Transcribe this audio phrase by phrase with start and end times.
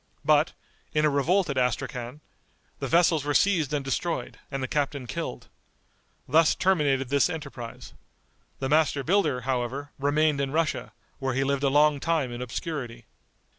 [0.25, 0.53] But,
[0.95, 2.21] in a revolt at Astrachan,
[2.79, 5.47] the vessels were seized and destroyed, and the captain killed.
[6.27, 7.93] Thus terminated this enterprise.
[8.57, 13.05] The master builder, however, remained in Russia, where he lived a long time in obscurity.